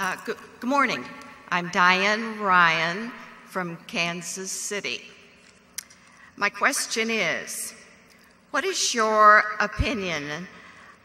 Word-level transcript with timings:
Uh, 0.00 0.16
good 0.24 0.38
morning. 0.62 1.04
I'm 1.50 1.68
Diane 1.68 2.40
Ryan 2.40 3.12
from 3.48 3.76
Kansas 3.86 4.50
City. 4.50 5.02
My 6.36 6.48
question 6.48 7.10
is, 7.10 7.74
what 8.50 8.64
is 8.64 8.94
your 8.94 9.44
opinion 9.60 10.48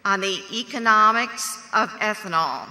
on 0.06 0.22
the 0.22 0.42
economics 0.50 1.62
of 1.74 1.90
ethanol 2.00 2.70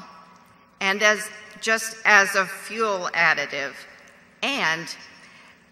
and 0.81 1.03
as 1.03 1.29
just 1.61 1.99
as 2.07 2.37
a 2.37 2.47
fuel 2.47 3.11
additive? 3.13 3.75
And 4.43 4.97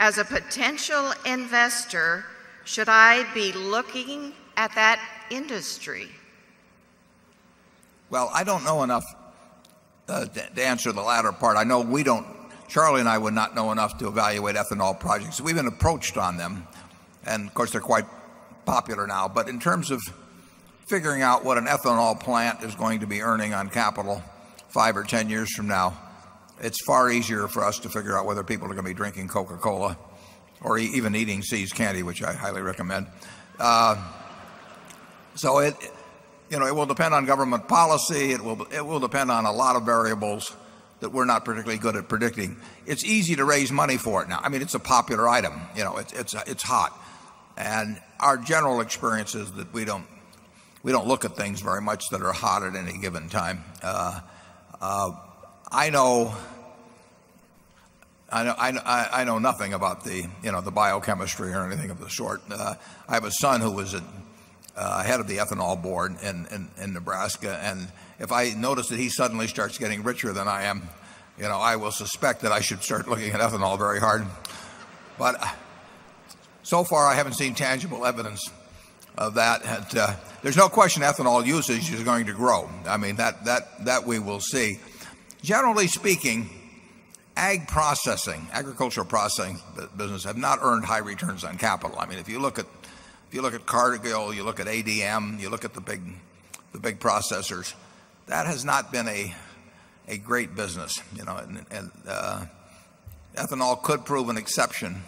as 0.01 0.19
a 0.19 0.25
potential 0.27 1.15
investor, 1.25 2.27
should 2.65 2.91
I 2.91 3.25
be 3.33 3.53
looking 3.53 4.35
at 4.59 4.75
that 4.75 5.01
industry? 5.31 6.11
Well, 8.11 8.31
I 8.35 8.45
don't 8.45 8.65
know 8.65 8.83
enough 8.83 9.17
Uh, 10.09 10.27
to 10.27 10.65
answer 10.65 10.91
the 10.91 11.01
latter 11.01 11.31
part. 11.31 11.57
I 11.57 11.63
know 11.63 11.81
we 11.81 12.03
don't 12.03 12.27
Charlie 12.69 13.01
and 13.01 13.09
I 13.09 13.19
would 13.19 13.35
not 13.35 13.55
know 13.55 13.71
enough 13.71 13.99
to 13.99 14.09
evaluate 14.09 14.57
ethanol 14.57 14.99
projects. 14.99 15.41
We've 15.41 15.55
been 15.55 15.69
approached 15.69 16.17
on 16.17 16.37
them 16.37 16.67
and 17.25 17.47
of 17.47 17.55
course 17.55 17.71
they're 17.71 17.81
quite 17.81 18.07
popular 18.65 19.07
now. 19.07 19.29
But 19.29 19.49
in 19.49 19.61
terms 19.61 19.91
of 19.91 20.01
figuring 20.87 21.23
out 21.23 21.45
what 21.45 21.57
an 21.57 21.67
ethanol 21.67 22.19
plant 22.19 22.65
is 22.65 22.75
going 22.75 23.01
to 23.01 23.07
be 23.07 23.23
earning 23.23 23.55
on 23.55 23.69
capital 23.69 24.23
5 24.71 24.97
or 24.97 25.05
10 25.05 25.31
years 25.31 25.55
from 25.55 25.69
now, 25.69 25.97
it's 26.61 26.83
far 26.85 27.11
easier 27.11 27.47
for 27.47 27.65
us 27.65 27.79
to 27.81 27.89
figure 27.89 28.19
out 28.19 28.27
whether 28.27 28.43
people 28.43 28.67
are 28.67 28.75
going 28.75 28.85
to 28.85 28.91
be 28.91 28.95
drinking 28.95 29.29
Coca 29.29 29.57
Cola 29.57 29.97
or 30.63 30.79
even 30.79 31.15
eating 31.15 31.43
See's 31.43 31.73
candy, 31.73 32.03
which 32.03 32.23
I 32.23 32.33
highly 32.33 32.63
recommend. 32.63 33.07
Uh, 33.59 33.97
so 35.37 35.59
it 35.59 35.75
will 36.51 36.87
depend 36.87 37.15
on 37.15 37.27
government 37.27 37.69
policy. 37.69 38.33
It 38.33 38.43
will 38.43 38.63
it 38.73 38.85
will 38.85 39.01
depend 39.01 39.31
on 39.31 39.47
a 39.47 39.53
lot 39.53 39.77
of 39.77 39.85
variables 39.85 40.55
that 41.01 41.11
we're 41.11 41.25
not 41.25 41.45
particularly 41.45 41.79
good 41.79 41.97
at 41.97 42.09
predicting. 42.09 42.57
It's 42.87 43.05
easy 43.05 43.37
to 43.37 43.45
raise 43.45 43.73
money 43.73 43.97
for 43.97 44.23
it 44.23 44.29
now. 44.29 44.41
I 44.43 44.49
mean, 44.49 44.63
it's 44.63 44.75
a 44.75 44.79
popular 44.79 45.29
item. 45.29 45.61
You 45.77 45.85
know, 45.85 45.97
it's 45.99 46.13
it's, 46.13 46.35
it's 46.47 46.63
hot. 46.63 46.99
And 47.57 48.01
our 48.21 48.37
general 48.37 48.81
experience 48.81 49.35
is 49.35 49.51
that 49.53 49.73
we 49.73 49.85
don't 49.85 50.07
we 50.83 50.93
don't 50.93 51.07
look 51.07 51.25
at 51.25 51.37
things 51.37 51.61
very 51.61 51.83
much 51.83 52.09
that 52.11 52.23
are 52.23 52.33
hot 52.33 52.63
at 52.63 52.77
any 52.77 52.99
given 52.99 53.29
time. 53.29 53.65
Uh, 53.83 54.21
uh, 54.81 55.13
I 55.71 55.91
know 55.91 56.35
I 58.31 58.45
know, 58.45 58.55
I, 58.59 59.09
I 59.13 59.25
know 59.25 59.39
nothing 59.39 59.75
about 59.75 60.05
the 60.05 60.27
you 60.43 60.53
know, 60.53 60.61
the 60.61 60.71
biochemistry 60.71 61.53
or 61.53 61.67
anything 61.67 61.91
of 61.91 62.01
the 62.01 62.09
sort. 62.09 62.41
Uh, 62.51 62.75
I 63.09 63.15
have 63.15 63.25
a 63.25 63.31
son 63.31 63.61
who 63.61 63.71
was 63.71 63.95
Uh, 64.75 65.03
head 65.03 65.21
of 65.21 65.29
the 65.29 65.37
ethanol 65.37 65.81
board 65.81 66.17
in 66.23 66.71
Nebraska. 66.95 67.61
And 67.63 67.89
if 68.19 68.33
I 68.33 68.55
notice 68.55 68.89
that 68.89 68.99
he 68.99 69.11
suddenly 69.11 69.47
starts 69.47 69.77
getting 69.77 70.03
richer 70.03 70.33
than 70.33 70.49
I 70.49 70.63
am, 70.63 70.89
you 71.37 71.45
know, 71.45 71.59
I 71.59 71.77
will 71.77 71.93
suspect 71.93 72.41
that 72.41 72.53
I 72.53 72.61
should 72.61 72.83
start 72.83 73.07
looking 73.07 73.33
at 73.33 73.41
ethanol 73.41 73.77
very 73.77 74.01
hard. 74.01 74.25
But 75.19 75.43
uh, 75.43 75.53
so 76.63 76.85
far, 76.85 77.07
I 77.07 77.15
haven't 77.15 77.35
seen 77.35 77.55
tangible 77.55 78.07
evidence 78.07 78.51
of 79.19 79.35
that. 79.35 79.63
And 79.67 79.99
uh, 79.99 80.15
There's 80.43 80.57
no 80.57 80.69
question 80.69 81.03
ethanol 81.03 81.47
usage 81.47 81.93
is 81.93 82.03
going 82.03 82.27
to 82.27 82.33
grow. 82.33 82.69
I 82.87 82.97
mean, 82.97 83.17
that, 83.17 83.45
that, 83.45 83.85
that 83.85 84.07
we 84.07 84.19
will 84.19 84.41
see. 84.41 84.81
Generally 85.43 85.89
speaking, 85.89 86.49
ag 87.37 87.69
processing, 87.69 88.47
agricultural 88.53 89.07
processing 89.07 89.59
business 89.97 90.25
have 90.25 90.37
not 90.37 90.59
earned 90.63 90.85
high 90.85 90.99
returns 90.99 91.45
on 91.45 91.59
capital. 91.59 91.99
I 91.99 92.07
mean, 92.07 92.19
if 92.19 92.29
you 92.29 92.41
look 92.41 92.59
at 92.59 92.67
Cargill, 93.33 93.35
you 93.35 93.43
look 93.43 93.55
at 93.55 93.67
Cardigal, 93.67 94.35
you 94.35 94.45
look 94.45 94.61
at 94.61 94.67
ADM, 94.67 95.41
you 95.41 95.49
look 95.49 95.65
at 95.65 95.73
the 95.73 95.81
big 95.81 96.03
the 96.73 96.79
big 96.79 97.01
processors, 97.01 97.75
that 98.27 98.47
has 98.47 98.65
not 98.65 98.93
been 98.93 99.09
a 99.09 99.35
a 100.09 100.19
great 100.19 100.55
business. 100.55 101.01
You 101.17 101.25
know, 101.25 101.39
And 101.71 101.91
uh, 102.07 102.45
ethanol 103.35 103.83
could 103.83 104.05
prove 104.05 104.29
an 104.29 104.37
exception, 104.37 105.03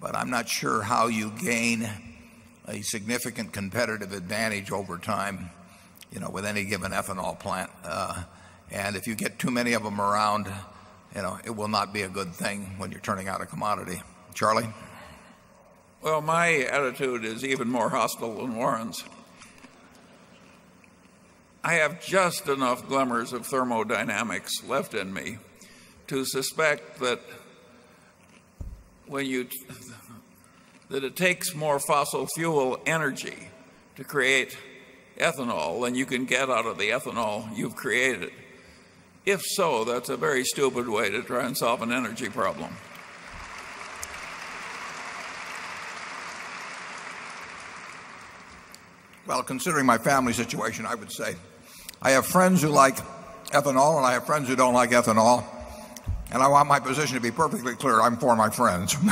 but 0.00 0.14
I'm 0.14 0.30
not 0.30 0.48
sure 0.48 0.82
how 0.82 1.08
you 1.08 1.32
gain 1.42 1.88
a 2.68 2.82
significant 2.82 3.52
competitive 3.52 4.12
advantage 4.12 4.70
over 4.70 4.98
time 4.98 5.50
you 6.12 6.20
know, 6.20 6.30
with 6.30 6.46
any 6.46 6.64
given 6.64 6.92
ethanol 6.92 7.38
plant. 7.38 7.70
Uh, 7.84 8.22
and 8.70 8.96
if 8.96 9.06
you 9.06 9.14
get 9.14 9.38
too 9.38 9.50
many 9.50 9.74
of 9.74 9.82
them 9.82 10.00
around, 10.00 10.46
you 11.14 11.22
know, 11.22 11.38
it 11.44 11.50
will 11.50 11.68
not 11.68 11.92
be 11.92 12.02
a 12.02 12.08
good 12.08 12.32
thing 12.32 12.74
when 12.78 12.90
you're 12.90 13.00
turning 13.00 13.28
out 13.28 13.42
a 13.42 13.46
commodity. 13.46 14.00
Charlie? 14.32 14.68
Well, 16.00 16.20
my 16.20 16.58
attitude 16.58 17.24
is 17.24 17.44
even 17.44 17.68
more 17.68 17.88
hostile 17.88 18.36
than 18.36 18.54
Warren's. 18.54 19.02
I 21.64 21.74
have 21.74 22.04
just 22.04 22.48
enough 22.48 22.86
glimmers 22.86 23.32
of 23.32 23.46
thermodynamics 23.46 24.62
left 24.64 24.94
in 24.94 25.12
me 25.12 25.38
to 26.06 26.24
suspect 26.24 27.00
that 27.00 27.20
when 29.06 29.26
you 29.26 29.48
that 30.88 31.04
it 31.04 31.16
takes 31.16 31.54
more 31.54 31.78
fossil 31.78 32.26
fuel 32.26 32.80
energy 32.86 33.48
to 33.96 34.04
create 34.04 34.56
ethanol 35.18 35.84
than 35.84 35.94
you 35.94 36.06
can 36.06 36.24
get 36.24 36.48
out 36.48 36.64
of 36.64 36.78
the 36.78 36.90
ethanol 36.90 37.54
you've 37.56 37.76
created. 37.76 38.30
If 39.26 39.42
so, 39.42 39.84
that's 39.84 40.08
a 40.08 40.16
very 40.16 40.44
stupid 40.44 40.88
way 40.88 41.10
to 41.10 41.22
try 41.22 41.44
and 41.44 41.56
solve 41.56 41.82
an 41.82 41.92
energy 41.92 42.30
problem. 42.30 42.74
Well, 49.28 49.42
considering 49.42 49.84
my 49.84 49.98
family 49.98 50.32
situation, 50.32 50.86
I 50.86 50.94
would 50.94 51.12
say 51.12 51.34
I 52.00 52.12
have 52.12 52.24
friends 52.24 52.62
who 52.62 52.68
like 52.68 52.96
ethanol 53.50 53.98
and 53.98 54.06
I 54.06 54.14
have 54.14 54.24
friends 54.24 54.48
who 54.48 54.56
don't 54.56 54.72
like 54.72 54.90
ethanol. 54.92 55.44
And 56.32 56.42
I 56.42 56.48
want 56.48 56.66
my 56.66 56.80
position 56.80 57.14
to 57.16 57.20
be 57.20 57.30
perfectly 57.30 57.74
clear. 57.74 58.00
I'm 58.00 58.16
for 58.16 58.34
my 58.36 58.48
friends. 58.48 58.96